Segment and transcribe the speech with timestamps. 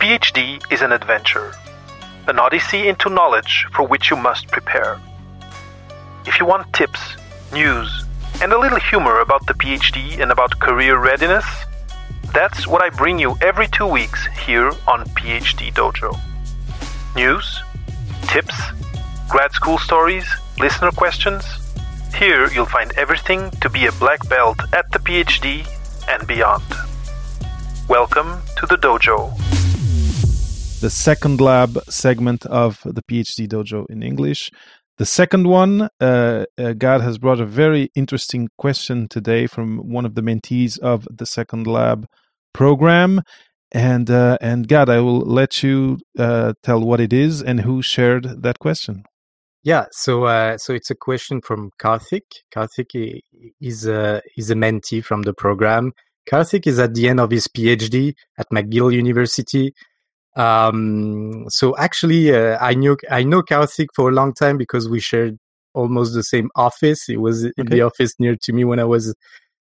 [0.00, 1.54] PhD is an adventure,
[2.28, 5.00] an odyssey into knowledge for which you must prepare.
[6.26, 7.00] If you want tips,
[7.50, 8.04] news,
[8.42, 11.46] and a little humor about the PhD and about career readiness,
[12.34, 16.14] that's what I bring you every two weeks here on PhD Dojo.
[17.16, 17.58] News,
[18.28, 18.54] tips,
[19.30, 20.26] grad school stories,
[20.58, 21.44] listener questions.
[22.14, 25.66] Here you'll find everything to be a black belt at the PhD
[26.06, 26.64] and beyond.
[27.88, 29.55] Welcome to the dojo.
[30.80, 34.50] The second lab segment of the PhD dojo in English.
[34.98, 40.04] The second one, uh, uh, Gad has brought a very interesting question today from one
[40.04, 42.06] of the mentees of the second lab
[42.52, 43.22] program.
[43.72, 47.80] And uh, and Gad, I will let you uh, tell what it is and who
[47.80, 49.04] shared that question.
[49.64, 52.44] Yeah, so uh, so it's a question from Karthik.
[52.54, 53.20] Karthik
[53.60, 55.92] is a is a mentee from the program.
[56.30, 59.72] Karthik is at the end of his PhD at McGill University.
[60.36, 65.00] Um, so actually, uh, I knew I know Karthik for a long time because we
[65.00, 65.38] shared
[65.74, 67.08] almost the same office.
[67.08, 69.14] It was in the office near to me when I was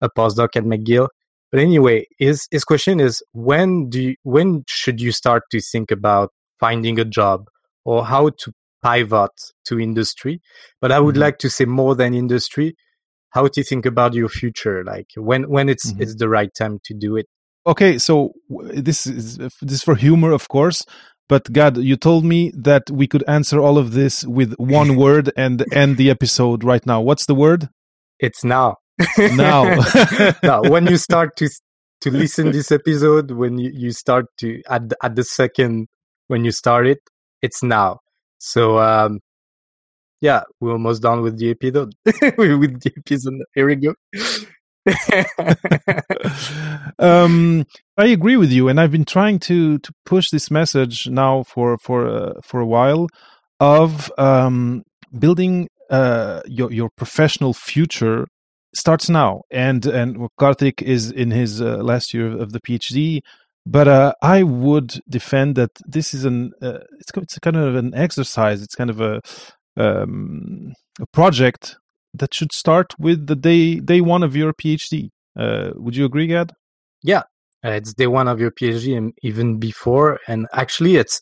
[0.01, 1.09] a postdoc at McGill.
[1.53, 5.91] But anyway, his his question is when do you, when should you start to think
[5.91, 7.49] about finding a job
[7.85, 9.31] or how to pivot
[9.67, 10.41] to industry?
[10.81, 11.23] But I would mm-hmm.
[11.23, 12.77] like to say more than industry.
[13.31, 16.03] How to think about your future, like when when it's mm-hmm.
[16.03, 17.27] it's the right time to do it.
[17.67, 20.85] Okay, so this is this is for humor, of course.
[21.29, 25.33] But Gad, you told me that we could answer all of this with one word
[25.37, 27.01] and end the episode right now.
[27.01, 27.69] What's the word?
[28.21, 28.77] It's now
[29.19, 29.65] now
[30.43, 31.49] now when you start to
[32.01, 35.87] to listen this episode when you, you start to at the, at the second
[36.29, 36.99] when you start it
[37.43, 37.99] it's now
[38.39, 39.21] so um
[40.21, 41.93] yeah we're almost done with the episode
[42.39, 43.95] with the episode here we go
[46.99, 47.65] um
[47.97, 51.77] i agree with you and i've been trying to to push this message now for
[51.79, 53.09] for uh, for a while
[53.61, 54.83] of um
[55.19, 58.27] building uh your your professional future
[58.77, 63.21] starts now, and and Karthik is in his uh, last year of the PhD.
[63.65, 67.95] But uh, I would defend that this is an uh, it's it's kind of an
[67.95, 68.63] exercise.
[68.63, 69.21] It's kind of a
[69.77, 71.77] um, a project
[72.19, 75.11] that should start with the day day one of your PhD.
[75.39, 76.53] Uh, would you agree, Gad?
[77.03, 77.23] Yeah,
[77.65, 80.21] uh, it's day one of your PhD, and even before.
[80.27, 81.21] And actually, it's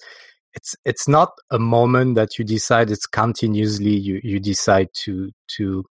[0.54, 2.90] it's it's not a moment that you decide.
[2.90, 5.84] It's continuously you you decide to to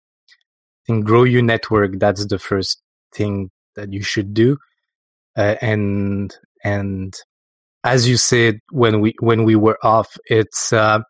[1.02, 1.98] grow your network.
[1.98, 2.80] That's the first
[3.14, 4.58] thing that you should do.
[5.36, 7.14] Uh, and and
[7.84, 11.00] as you said when we when we were off, it's uh,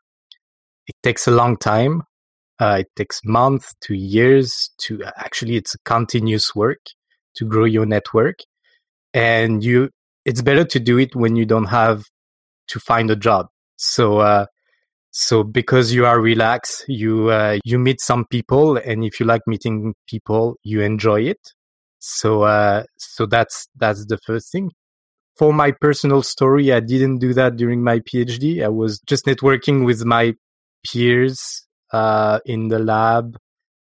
[0.87, 2.03] it takes a long time.
[2.61, 6.81] Uh, it takes months to years to actually it's a continuous work
[7.37, 8.39] to grow your network,
[9.15, 9.91] and you
[10.25, 12.05] it's better to do it when you don't have
[12.69, 13.47] to find a job.
[13.77, 14.47] So uh,
[15.11, 19.43] so because you are relaxed you uh, you meet some people and if you like
[19.47, 21.41] meeting people you enjoy it.
[21.99, 24.71] So uh, so that's that's the first thing.
[25.39, 29.85] For my personal story i didn't do that during my phd i was just networking
[29.85, 30.35] with my
[30.87, 33.37] peers uh, in the lab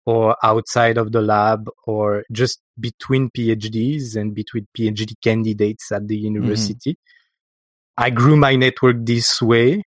[0.07, 6.17] or outside of the lab or just between phds and between phd candidates at the
[6.17, 6.35] mm-hmm.
[6.35, 8.05] university mm-hmm.
[8.05, 9.83] i grew my network this way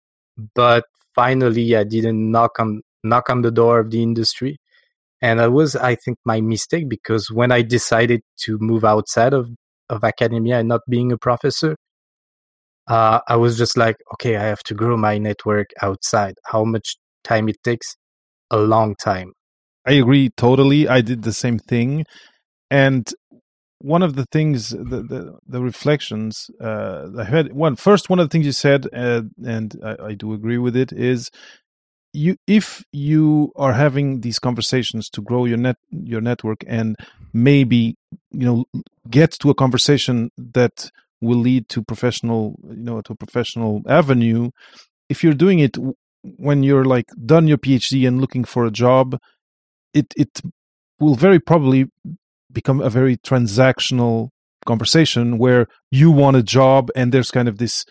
[0.54, 4.58] but finally I didn't knock on knock on the door of the industry.
[5.22, 9.50] And that was, I think, my mistake because when I decided to move outside of,
[9.90, 11.78] of academia and not being a professor,
[12.88, 16.36] uh, I was just like, okay, I have to grow my network outside.
[16.46, 17.96] How much time it takes?
[18.52, 19.34] A long time.
[19.86, 20.88] I agree totally.
[20.88, 22.06] I did the same thing.
[22.72, 23.12] And
[23.80, 28.26] one of the things the the, the reflections uh, I had one first one of
[28.26, 31.30] the things you said uh, and I, I, do agree with it is
[32.14, 36.96] you if you are having these conversations to grow your net your network and
[37.34, 37.96] maybe
[38.32, 38.66] you know
[39.10, 40.90] get to a conversation that
[41.22, 44.50] will lead to professional you know to a professional avenue
[45.10, 45.78] if you're doing it
[46.38, 49.20] when you're like done your phd and looking for a job
[49.94, 50.42] it it
[51.00, 51.86] will very probably
[52.52, 54.30] become a very transactional
[54.66, 57.86] conversation where you want a job and there's kind of this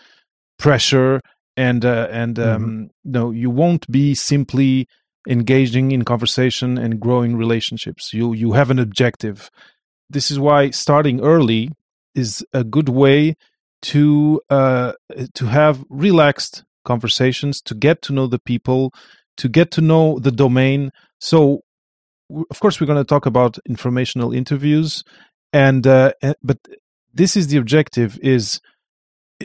[0.59, 1.21] pressure
[1.57, 2.85] and uh, and um, mm-hmm.
[3.05, 4.89] no you won't be simply
[5.29, 9.51] engaging in conversation and growing relationships you you have an objective
[10.11, 11.71] this is why starting early
[12.15, 13.37] is a good way
[13.83, 14.93] to uh,
[15.35, 18.93] to have relaxed conversations to get to know the people
[19.37, 20.91] to get to know the domain
[21.21, 21.61] so
[22.51, 25.03] of course we're going to talk about informational interviews
[25.53, 26.59] and uh, but
[27.13, 28.61] this is the objective is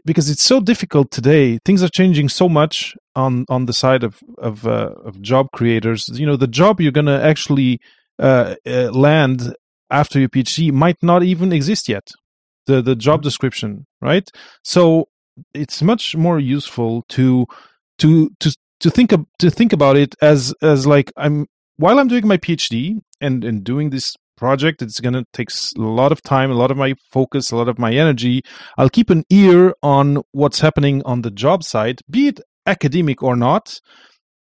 [0.06, 1.59] because it's so difficult today.
[1.65, 6.09] Things are changing so much on on the side of of, uh, of job creators.
[6.13, 7.80] You know, the job you're going to actually
[8.19, 9.56] uh, uh, land
[9.89, 12.12] after your PhD might not even exist yet.
[12.68, 14.30] The the job description, right?
[14.63, 15.08] So
[15.53, 17.45] it's much more useful to
[18.00, 21.47] to to to think of, to think about it as as like I'm
[21.77, 25.81] while I'm doing my PhD and and doing this project it's going to take a
[25.81, 28.41] lot of time a lot of my focus a lot of my energy.
[28.77, 33.35] I'll keep an ear on what's happening on the job site be it academic or
[33.35, 33.80] not.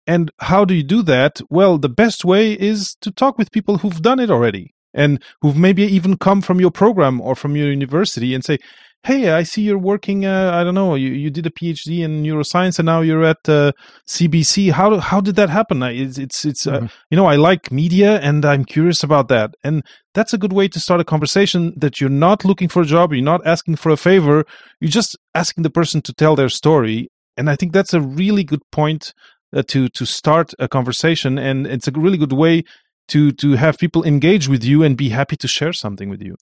[0.06, 1.40] And how do you do that?
[1.48, 5.56] Well the best way is to talk with people who've done it already and who've
[5.56, 8.58] maybe even come from your program or from your university and say
[9.06, 10.26] hey, I see you're working.
[10.26, 10.96] Uh, I don't know.
[10.96, 13.72] You you did a PhD in neuroscience, and now you're at uh,
[14.08, 14.72] CBC.
[14.72, 15.82] How how did that happen?
[15.82, 16.86] It's it's, it's uh, mm-hmm.
[17.10, 19.54] you know I like media, and I'm curious about that.
[19.62, 19.82] And
[20.14, 21.72] that's a good way to start a conversation.
[21.76, 24.44] That you're not looking for a job, you're not asking for a favor.
[24.80, 27.08] You're just asking the person to tell their story.
[27.36, 29.12] And I think that's a really good point
[29.54, 32.64] uh, to to start a conversation, and it's a really good way
[33.08, 36.34] to to have people engage with you and be happy to share something with you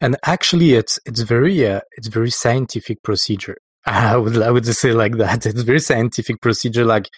[0.00, 3.56] and actually it's it's very uh, it's very scientific procedure.
[3.86, 5.46] I would i would say like that.
[5.46, 6.84] It's very scientific procedure.
[6.84, 7.08] Like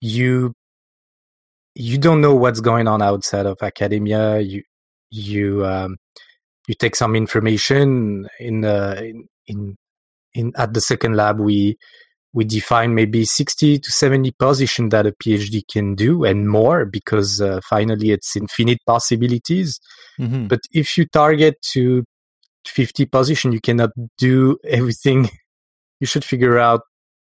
[0.00, 0.54] you
[1.74, 4.40] you don't know what's going on outside of academia.
[4.40, 4.62] You
[5.10, 5.96] you um,
[6.68, 9.76] you take some information in, uh, in in
[10.34, 11.38] in at the second lab.
[11.40, 11.76] We
[12.34, 17.40] we define maybe 60 to 70 positions that a phd can do and more because
[17.40, 19.80] uh, finally it's infinite possibilities
[20.18, 20.46] mm-hmm.
[20.46, 22.04] but if you target to
[22.66, 25.28] 50 position you cannot do everything
[26.00, 26.82] you should figure out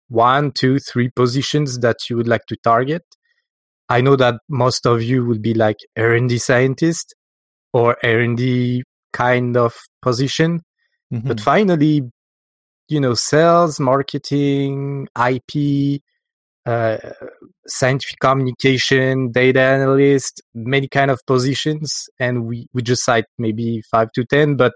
[0.08, 3.02] one two three positions that you would like to target
[3.88, 7.14] i know that most of you will be like r&d scientist
[7.72, 8.82] or r&d
[9.12, 10.60] kind of position
[11.12, 11.26] mm-hmm.
[11.26, 12.02] but finally
[12.88, 16.00] you know sales marketing ip
[16.66, 16.98] uh,
[17.68, 22.08] scientific communication data analyst many kind of positions.
[22.18, 24.72] And we we just cite maybe 5 to 10 but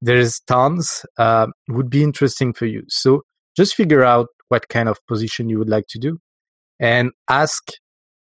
[0.00, 2.82] there's tons uh, would be interesting for you.
[2.88, 3.22] So
[3.56, 6.18] just figure out what kind of position you would like to do
[6.80, 7.62] and ask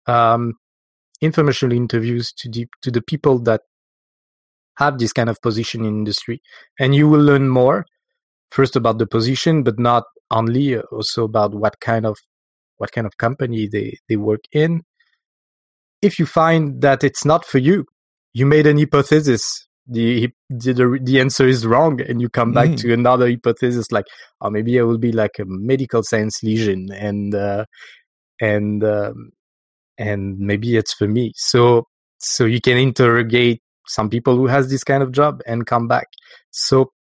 [0.08, 0.54] um,
[1.22, 3.62] informational interviews to the to the people that
[4.78, 6.42] have this kind of position in industry.
[6.80, 7.86] And you will learn more
[8.52, 12.18] first about the position, but not only uh, also about what kind of
[12.78, 14.84] what kind of company they, they work in.
[16.02, 17.86] If you find that it's not for you,
[18.34, 19.68] you made an hypothesis.
[19.90, 22.78] The, the the answer is wrong, and you come back mm.
[22.82, 24.06] to another hypothesis, like,
[24.42, 27.66] oh, maybe I will be like a medical science liaison, and uh,
[28.42, 29.32] and um,
[29.98, 31.32] and maybe it's for me.
[31.36, 31.86] So
[32.20, 36.08] so you can interrogate some people who has this kind of job and come back.
[36.52, 36.92] So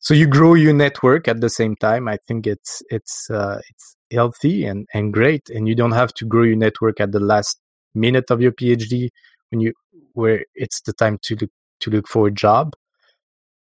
[0.00, 2.08] so you grow your network at the same time.
[2.08, 6.24] I think it's it's uh, it's healthy and and great and you don't have to
[6.24, 7.60] grow your network at the last
[7.94, 9.08] minute of your phd
[9.50, 9.72] when you
[10.14, 11.50] where it's the time to look
[11.80, 12.74] to look for a job.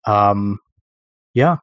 [0.07, 0.59] Um
[1.35, 1.57] yeah.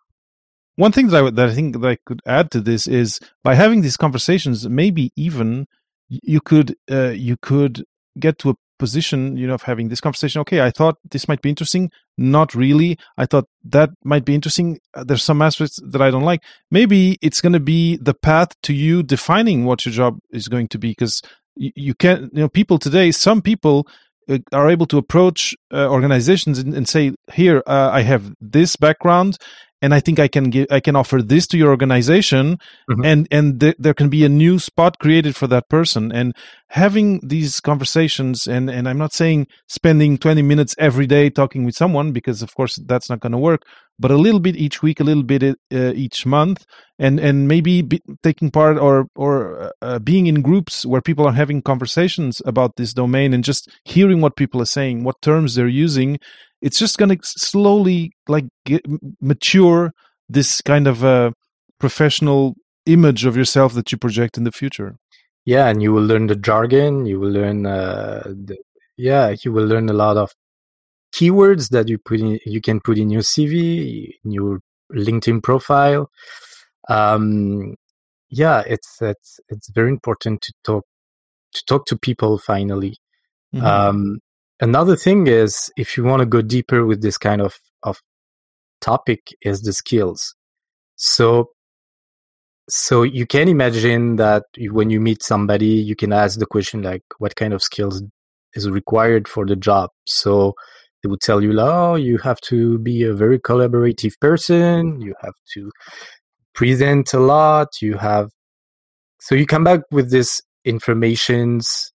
[0.77, 3.55] One thing that I, that I think that I could add to this is by
[3.55, 5.67] having these conversations, maybe even
[6.09, 7.83] you could uh, you could
[8.19, 11.41] get to a position you know of having this conversation okay i thought this might
[11.41, 11.91] be interesting.
[12.17, 12.97] Not really.
[13.17, 14.79] I thought that might be interesting.
[14.93, 16.41] Uh, there's some aspects that i don't like.
[16.71, 20.69] Maybe it's going to be the path to you defining what your job is going
[20.69, 21.21] to be because
[21.55, 23.87] you, you can't you know people today some people
[24.29, 28.75] uh, are able to approach uh, organizations and, and, say here uh, i have this
[28.75, 29.37] background
[29.85, 32.57] and I think I can give I can offer this to your organization,
[32.89, 33.05] mm-hmm.
[33.05, 36.11] and and th- there can be a new spot created for that person.
[36.11, 36.33] And
[36.69, 41.75] having these conversations, and and I'm not saying spending 20 minutes every day talking with
[41.75, 43.61] someone because of course that's not going to work,
[43.99, 46.65] but a little bit each week, a little bit uh, each month,
[46.97, 47.87] and and maybe
[48.23, 52.91] taking part or or uh, being in groups where people are having conversations about this
[52.91, 56.17] domain and just hearing what people are saying, what terms they're using,
[56.61, 58.81] it's just going to slowly like get,
[59.21, 59.91] mature
[60.29, 61.33] this kind of a
[61.79, 64.95] professional image of yourself that you project in the future.
[65.45, 68.57] Yeah and you will learn the jargon you will learn uh, the,
[68.97, 70.31] yeah you will learn a lot of
[71.13, 74.59] keywords that you put in you can put in your cv in your
[74.93, 76.09] linkedin profile.
[76.89, 77.75] Um
[78.29, 80.83] yeah it's it's it's very important to talk
[81.53, 82.97] to talk to people finally.
[83.53, 83.65] Mm-hmm.
[83.65, 84.19] um
[84.59, 87.97] another thing is if you want to go deeper with this kind of, of
[88.81, 90.35] topic is the skills.
[90.95, 91.49] So
[92.67, 97.03] so you can imagine that when you meet somebody you can ask the question like
[97.19, 98.01] what kind of skills
[98.55, 99.89] is required for the job?
[100.05, 100.53] So
[101.03, 104.99] they would tell you oh you have to be a very collaborative person.
[105.01, 105.71] You have to
[106.53, 107.81] present a lot.
[107.81, 108.29] You have
[109.19, 111.91] so you come back with this informations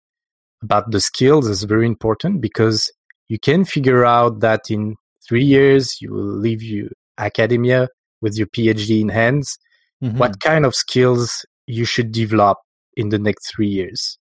[0.62, 2.90] about the skills is very important because
[3.28, 4.96] you can figure out that in
[5.26, 7.88] three years you will leave you academia
[8.20, 9.58] with your PhD in hands.
[10.02, 10.18] Mm-hmm.
[10.18, 12.58] What kind of skills you should develop
[12.96, 14.18] in the next three years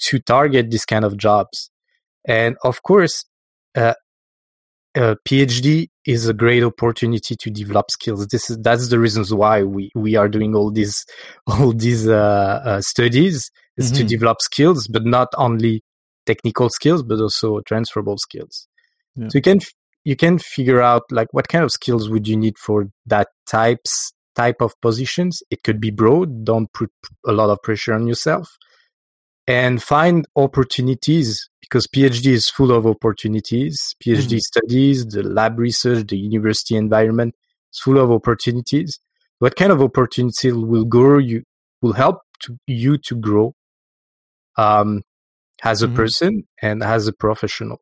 [0.00, 1.70] to target this kind of jobs?
[2.26, 3.24] And of course,
[3.74, 3.94] uh,
[4.96, 8.26] a PhD is a great opportunity to develop skills.
[8.28, 11.04] This is that's the reasons why we we are doing all these
[11.46, 14.02] all these uh, uh, studies is mm-hmm.
[14.02, 15.82] to develop skills, but not only
[16.24, 18.68] technical skills, but also transferable skills.
[19.14, 19.28] Yeah.
[19.28, 19.60] So you can
[20.04, 24.12] you can figure out like what kind of skills would you need for that types
[24.34, 25.42] type of positions.
[25.50, 26.44] It could be broad.
[26.44, 26.90] Don't put
[27.26, 28.48] a lot of pressure on yourself,
[29.46, 33.94] and find opportunities because PhD is full of opportunities.
[34.04, 34.38] PhD mm-hmm.
[34.38, 37.34] studies, the lab research, the university environment
[37.72, 38.98] is full of opportunities.
[39.38, 41.42] What kind of opportunity will grow you
[41.82, 43.54] will help to, you to grow
[44.56, 45.02] um,
[45.62, 45.96] as a mm-hmm.
[45.96, 47.78] person and as a professional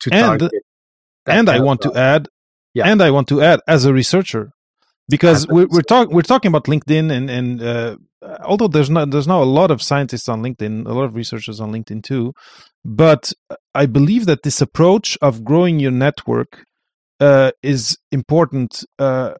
[0.00, 0.52] to and, target.
[1.26, 2.28] And I want to add,
[2.74, 2.86] yeah.
[2.86, 4.50] and I want to add as a researcher,
[5.08, 7.96] because we're, we're talking we're talking about LinkedIn and and uh,
[8.44, 11.60] although there's not there's now a lot of scientists on LinkedIn, a lot of researchers
[11.60, 12.32] on LinkedIn too,
[12.84, 13.32] but
[13.74, 16.64] I believe that this approach of growing your network
[17.20, 19.34] uh, is important uh,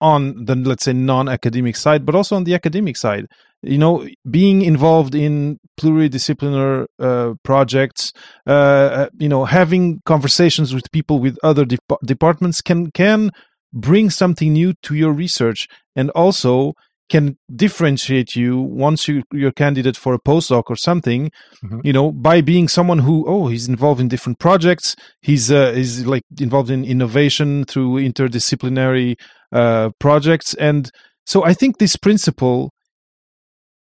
[0.00, 3.26] on the let's say non-academic side, but also on the academic side.
[3.64, 8.12] You know, being involved in pluridisciplinary uh, projects,
[8.46, 13.30] uh, uh, you know, having conversations with people with other de- departments can can
[13.72, 15.66] bring something new to your research,
[15.96, 16.74] and also
[17.10, 21.30] can differentiate you once you, you're candidate for a postdoc or something
[21.62, 21.80] mm-hmm.
[21.84, 26.06] you know by being someone who oh he's involved in different projects he's uh, he's
[26.06, 29.16] like involved in innovation through interdisciplinary
[29.52, 30.90] uh, projects and
[31.26, 32.72] so i think this principle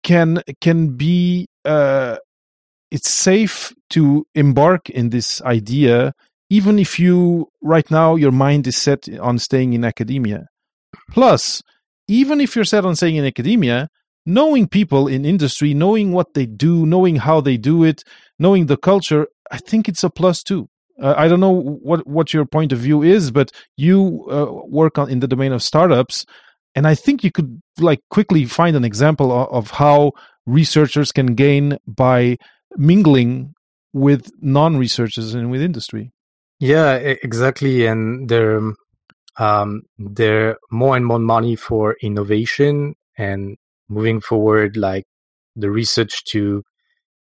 [0.03, 2.17] can can be uh,
[2.91, 6.13] it's safe to embark in this idea
[6.49, 10.47] even if you right now your mind is set on staying in academia
[11.11, 11.63] plus
[12.11, 13.89] even if you're set on staying in academia,
[14.27, 18.03] knowing people in industry, knowing what they do, knowing how they do it,
[18.37, 20.69] knowing the culture, I think it's a plus too.
[21.01, 24.99] Uh, I don't know what what your point of view is, but you uh, work
[24.99, 26.27] on in the domain of startups,
[26.75, 30.13] and I think you could like quickly find an example of, of how
[30.47, 32.37] researchers can gain by
[32.77, 33.55] mingling
[33.93, 36.13] with non-researchers and with industry.
[36.61, 38.61] Yeah, exactly, and there
[39.39, 43.57] um, there more and more money for innovation and
[43.89, 45.05] moving forward like
[45.57, 46.63] the research to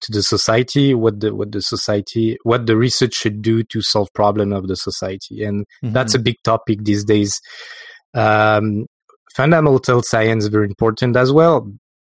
[0.01, 4.11] to the society what the what the society what the research should do to solve
[4.13, 5.93] problem of the society and mm-hmm.
[5.93, 7.39] that's a big topic these days
[8.13, 8.85] um,
[9.35, 11.71] fundamental science very important as well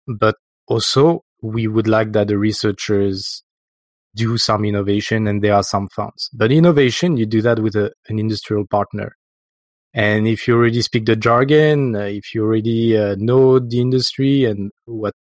[0.06, 3.42] but also we would like that the researchers
[4.14, 7.90] do some innovation and there are some funds but innovation you do that with a,
[8.08, 9.16] an industrial partner
[9.94, 14.44] and if you already speak the jargon, uh, if you already uh, know the industry
[14.44, 15.14] and what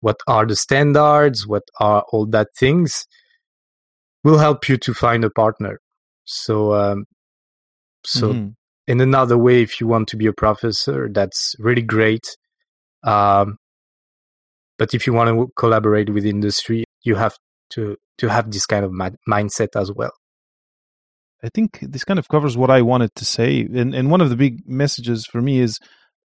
[0.00, 3.06] what are the standards, what are all that things,
[4.24, 5.78] will help you to find a partner.
[6.24, 7.04] So, um,
[8.04, 8.48] so mm-hmm.
[8.86, 12.36] In another way, if you want to be a professor, that's really great.
[13.04, 13.58] Um,
[14.78, 17.36] but if you want to collaborate with industry, you have
[17.70, 20.12] to to have this kind of ma- mindset as well.
[21.44, 23.62] I think this kind of covers what I wanted to say.
[23.62, 25.78] And and one of the big messages for me is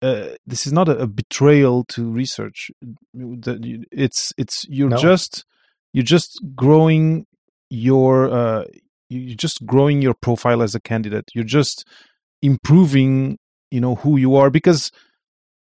[0.01, 2.71] uh, this is not a, a, betrayal to research.
[3.13, 4.97] It's it's you're no.
[4.97, 5.45] just
[5.93, 7.25] you're just growing
[7.69, 8.65] your uh,
[9.09, 11.25] you're just growing your profile as a candidate.
[11.33, 11.85] You're just
[12.41, 13.37] improving,
[13.71, 14.91] you know, who you are because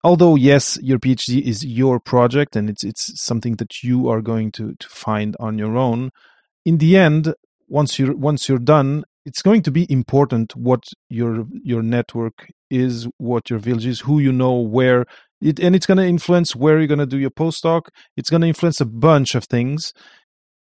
[0.03, 4.51] although yes, your PhD is your project and it's it's something that you are going
[4.53, 6.11] to to find on your own.
[6.65, 7.33] In the end,
[7.67, 13.09] once you're once you're done it's going to be important what your your network is,
[13.17, 15.05] what your village is, who you know, where
[15.41, 17.89] it, and it's going to influence where you're going to do your postdoc.
[18.15, 19.93] It's going to influence a bunch of things.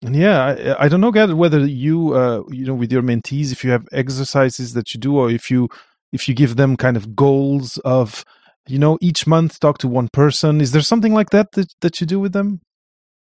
[0.02, 3.64] And yeah, I, I don't know, whether you, uh, you know, with your mentees, if
[3.64, 5.68] you have exercises that you do, or if you,
[6.14, 8.24] if you give them kind of goals of,
[8.66, 10.60] you know, each month talk to one person.
[10.60, 12.60] Is there something like that that, that you do with them?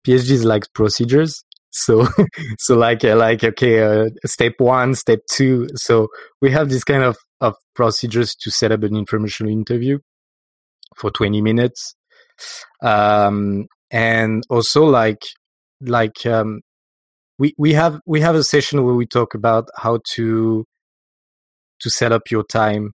[0.07, 2.07] PhDs like procedures so
[2.59, 6.09] so like uh, like okay uh, step one step two so
[6.41, 9.99] we have this kind of of procedures to set up an informational interview
[10.97, 11.95] for 20 minutes
[12.83, 15.23] um and also like
[15.81, 16.61] like um
[17.39, 20.65] we we have we have a session where we talk about how to
[21.83, 22.93] to set up your time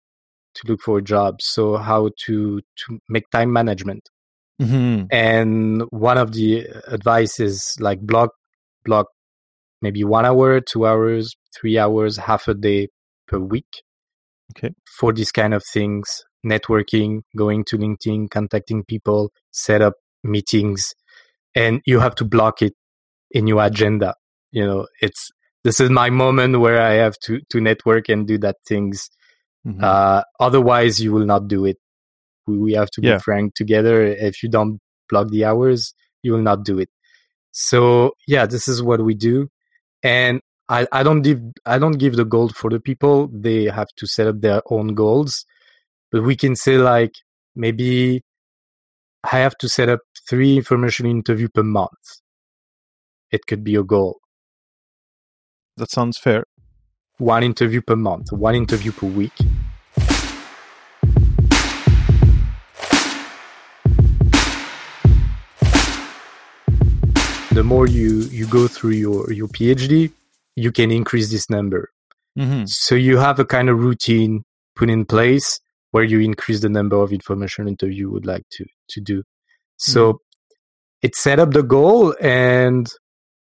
[0.54, 1.40] to look for a job.
[1.40, 4.08] So how to to make time management.
[4.60, 5.06] Mm-hmm.
[5.10, 8.30] And one of the advice is like block
[8.84, 9.06] block
[9.82, 12.88] maybe one hour, two hours, three hours, half a day
[13.26, 13.82] per week.
[14.56, 14.74] Okay.
[14.98, 20.94] For these kind of things, networking, going to LinkedIn, contacting people, set up meetings,
[21.54, 22.74] and you have to block it
[23.30, 24.14] in your agenda.
[24.52, 25.30] You know, it's
[25.64, 29.10] this is my moment where I have to to network and do that things.
[29.66, 29.82] Mhm.
[29.82, 31.78] Uh, otherwise, you will not do it.
[32.46, 34.02] We, we have to be frank together.
[34.04, 36.90] If you don't block the hours, you will not do it.
[37.52, 39.48] So yeah, this is what we do,
[40.02, 43.28] and I, I don't give I don't give the goal for the people.
[43.32, 45.44] They have to set up their own goals,
[46.12, 47.12] but we can say like
[47.56, 48.22] maybe
[49.24, 52.20] I have to set up three information interview per month.
[53.30, 54.20] It could be a goal.
[55.76, 56.44] That sounds fair.
[57.18, 59.32] One interview per month, one interview per week.
[67.52, 70.10] The more you, you go through your, your PhD,
[70.56, 71.90] you can increase this number.
[72.36, 72.64] Mm-hmm.
[72.66, 75.60] So you have a kind of routine put in place
[75.92, 79.22] where you increase the number of information interview you would like to, to do.
[79.76, 80.18] So
[81.00, 82.88] it set up the goal and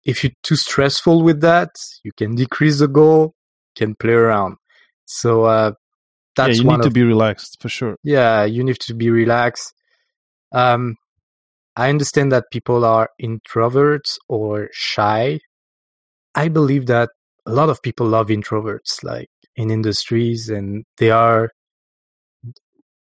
[0.05, 1.71] if you're too stressful with that,
[2.05, 3.35] you can decrease the goal,
[3.77, 4.57] can play around.
[5.07, 5.73] So uh,
[6.39, 7.97] Yeah, you need to be relaxed for sure.
[8.03, 9.73] yeah you need to be relaxed
[10.53, 10.97] um
[11.77, 15.39] i understand that people are introverts or shy
[16.35, 17.11] i believe that
[17.47, 21.51] a lot of people love introverts like in industries and they are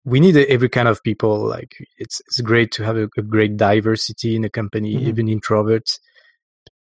[0.04, 3.56] we need every kind of people like it's it's great to have a, a great
[3.56, 5.08] diversity in a company Mhm.
[5.08, 5.98] even introverts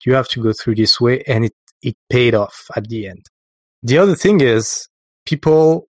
[0.04, 3.26] you have to go through this way and it it paid off at the end
[3.82, 4.88] the other thing is
[5.26, 5.88] people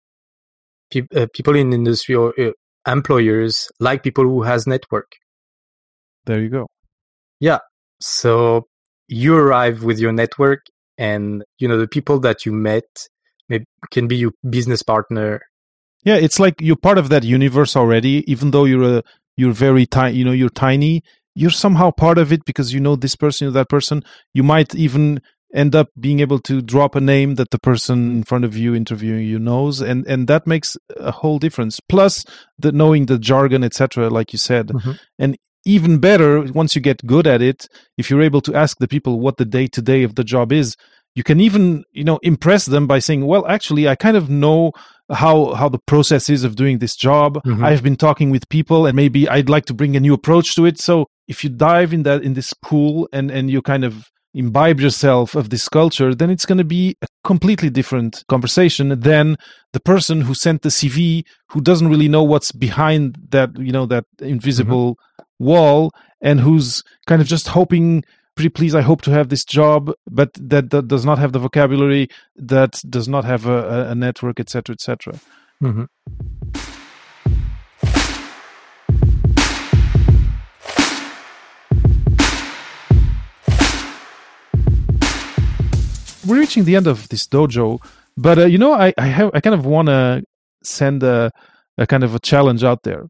[0.90, 2.52] peop- uh, people in industry or uh,
[2.86, 5.12] employers like people who has network
[6.26, 6.66] There you go.
[7.40, 7.58] Yeah.
[8.00, 8.66] So
[9.08, 10.66] you arrive with your network
[10.98, 12.84] and you know the people that you met
[13.48, 15.40] maybe can be your business partner
[16.04, 18.24] Yeah, it's like you're part of that universe already.
[18.30, 19.02] Even though you're a
[19.36, 21.02] you're very tiny, you know, you're tiny.
[21.34, 24.02] You're somehow part of it because you know this person, or that person.
[24.34, 25.20] You might even
[25.54, 28.74] end up being able to drop a name that the person in front of you
[28.74, 31.80] interviewing you knows, and and that makes a whole difference.
[31.80, 32.24] Plus,
[32.58, 34.98] the knowing the jargon, etc., like you said, Mhm.
[35.18, 38.88] and even better once you get good at it, if you're able to ask the
[38.88, 40.74] people what the day to day of the job is,
[41.14, 44.72] you can even you know impress them by saying, "Well, actually, I kind of know."
[45.12, 47.30] How how the process is of doing this job.
[47.44, 47.64] Mhm.
[47.64, 50.64] i've been talking with people and maybe i'd like to bring a new approach to
[50.66, 50.80] it.
[50.80, 53.94] So if you dive in that in this pool and and you kind of
[54.34, 59.36] imbibe yourself of this culture then it's going to be a completely different conversation than
[59.74, 63.84] the person who sent the cv who doesn't really know what's behind that you know
[63.84, 64.96] that invisible
[65.38, 65.90] wall
[66.22, 68.02] and who's kind of just hoping
[68.34, 71.38] pretty please i hope to have this job but that, that does not have the
[71.38, 75.14] vocabulary that does not have a, a- network etc etc
[75.62, 75.86] Mhm.
[86.26, 87.78] we're reaching the end of this dojo
[88.16, 90.22] but uh, you know i i have i kind of want to
[90.62, 91.30] send a,
[91.78, 93.04] a kind of a challenge out there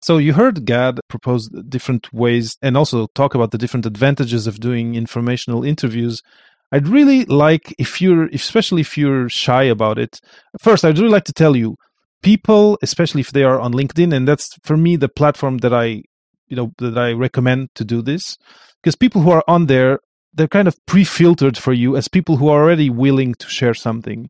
[0.00, 4.60] so you heard gad propose different ways and also talk about the different advantages of
[4.60, 6.22] doing informational interviews.
[6.70, 10.20] I'd really like if you're especially if you're shy about it.
[10.60, 11.76] First i'd really like to tell you
[12.22, 16.02] people especially if they are on linkedin and that's for me the platform that i
[16.48, 18.36] you know that i recommend to do this
[18.82, 20.00] because people who are on there
[20.34, 24.28] they're kind of pre-filtered for you as people who are already willing to share something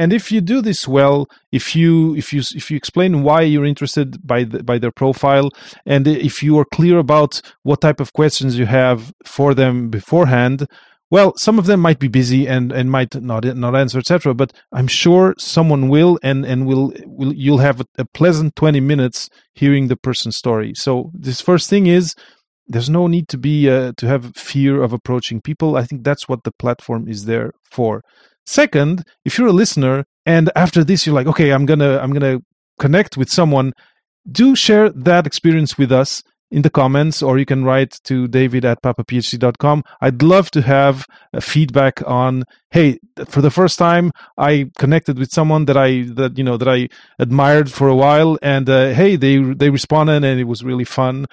[0.00, 1.16] and if you do this well
[1.52, 5.48] if you if you if you explain why you're interested by the, by their profile
[5.86, 7.32] and if you are clear about
[7.62, 10.66] what type of questions you have for them beforehand
[11.10, 14.52] well some of them might be busy and and might not not answer etc but
[14.72, 19.88] i'm sure someone will and and will will you'll have a, pleasant 20 minutes hearing
[19.88, 20.72] the person's story.
[20.74, 22.14] So this first thing is
[22.66, 25.76] there's no need to be uh, to have fear of approaching people.
[25.76, 28.02] I think that's what the platform is there for
[28.50, 32.38] second if you're a listener and after this you're like okay i'm gonna i'm gonna
[32.78, 33.72] connect with someone
[34.30, 38.64] do share that experience with us in the comments or you can write to david
[38.64, 44.68] at papaphd.com i'd love to have a feedback on hey for the first time i
[44.78, 46.88] connected with someone that i that you know that i
[47.20, 51.24] admired for a while and uh, hey they they responded and it was really fun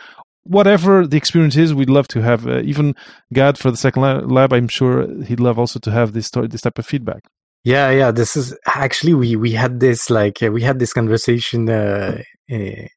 [0.47, 2.95] whatever the experience is, we'd love to have uh, even
[3.33, 4.53] Gad for the second lab.
[4.53, 7.23] I'm sure he'd love also to have this story, this type of feedback.
[7.63, 8.11] Yeah, yeah.
[8.11, 12.87] This is actually we we had this like uh, we had this conversation uh, uh,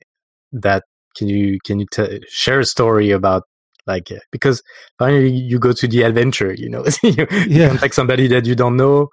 [0.53, 0.85] that
[1.17, 3.43] can you can you t- share a story about
[3.87, 4.63] like uh, because
[4.99, 7.69] finally you go to the adventure, you know, you, Yeah.
[7.69, 9.09] contact somebody that you don't know.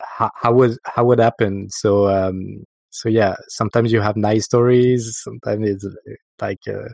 [0.00, 1.68] How, how would how would happen?
[1.70, 5.18] So um so yeah, sometimes you have nice stories.
[5.22, 5.90] Sometimes it's uh,
[6.40, 6.90] like uh,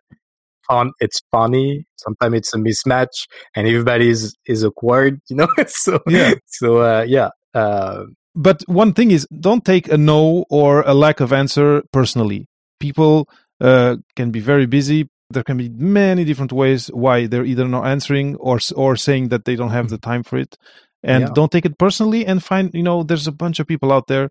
[0.68, 0.92] fun.
[1.00, 1.86] It's funny.
[1.96, 3.26] Sometimes it's a mismatch,
[3.56, 5.20] and everybody is is awkward.
[5.28, 5.48] You know.
[5.66, 6.34] so Yeah.
[6.46, 7.30] So uh, yeah.
[7.54, 8.04] Uh,
[8.34, 12.46] but one thing is don't take a no or a lack of answer personally
[12.78, 13.26] people
[13.60, 17.84] uh, can be very busy there can be many different ways why they're either not
[17.86, 20.56] answering or or saying that they don't have the time for it
[21.02, 21.30] and Yeah.
[21.34, 24.28] don't take it personally and find you know there's a bunch of people out there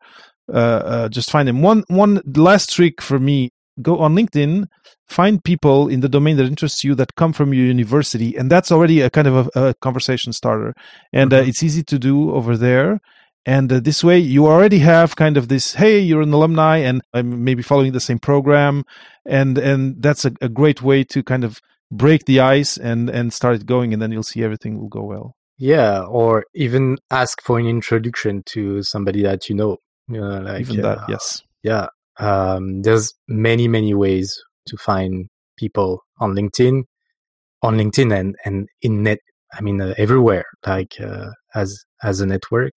[0.53, 0.57] uh,
[0.93, 3.49] uh, just find them one one last trick for me
[3.81, 4.65] go on linkedin
[5.07, 8.71] find people in the domain that interests you that come from your university and that's
[8.71, 10.73] already a kind of a, a conversation starter
[11.13, 11.47] and uh, Mhm.
[11.47, 12.99] it's easy to do over there
[13.45, 17.01] and uh, this way you already have kind of this hey you're an alumni and
[17.13, 18.83] i'm maybe following the same program
[19.25, 21.59] and and that's a, a great way to kind of
[21.91, 25.03] break the ice and and start it going and then you'll see everything will go
[25.03, 29.77] well yeah, or even ask for an introduction to somebody that you know.
[30.07, 31.87] You know, like even that uh, yes yeah
[32.19, 34.35] um, there's many many ways
[34.67, 35.27] to find
[35.57, 36.83] people on linkedin
[37.61, 39.19] on linkedin and and in net
[39.53, 42.73] i mean uh, everywhere like uh, as as a network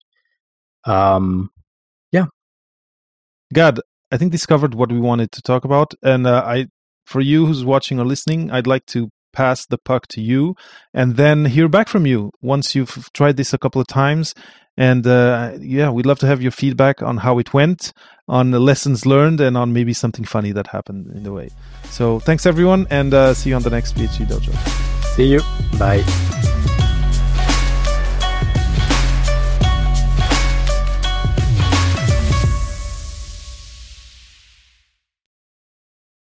[0.84, 1.50] um
[2.12, 2.26] yeah.
[3.52, 6.66] gad i think this covered what we wanted to talk about and uh, i
[7.04, 10.54] for you who's watching or listening i'd like to pass the puck to you
[10.92, 14.34] and then hear back from you once you've tried this a couple of times
[14.80, 17.92] and uh, yeah we'd love to have your feedback on how it went
[18.28, 21.50] on the lessons learned and on maybe something funny that happened in the way.
[21.90, 24.54] So thanks everyone and uh, see you on the next phd dojo.
[25.16, 25.40] See you.
[25.78, 26.39] Bye